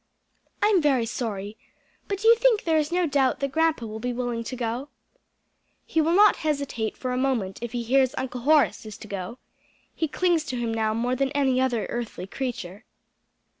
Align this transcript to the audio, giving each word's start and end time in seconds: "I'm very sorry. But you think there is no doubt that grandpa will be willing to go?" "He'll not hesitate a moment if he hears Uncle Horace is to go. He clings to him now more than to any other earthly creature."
"I'm 0.63 0.81
very 0.81 1.05
sorry. 1.05 1.57
But 2.07 2.23
you 2.23 2.33
think 2.35 2.63
there 2.63 2.79
is 2.79 2.91
no 2.91 3.05
doubt 3.05 3.39
that 3.39 3.51
grandpa 3.51 3.85
will 3.85 3.99
be 3.99 4.11
willing 4.13 4.43
to 4.45 4.55
go?" 4.55 4.89
"He'll 5.85 6.11
not 6.11 6.37
hesitate 6.37 6.97
a 7.05 7.15
moment 7.17 7.59
if 7.61 7.73
he 7.73 7.83
hears 7.83 8.15
Uncle 8.17 8.41
Horace 8.41 8.83
is 8.83 8.97
to 8.97 9.07
go. 9.07 9.37
He 9.93 10.07
clings 10.07 10.43
to 10.45 10.57
him 10.57 10.73
now 10.73 10.95
more 10.95 11.15
than 11.15 11.27
to 11.29 11.37
any 11.37 11.61
other 11.61 11.85
earthly 11.87 12.25
creature." 12.25 12.83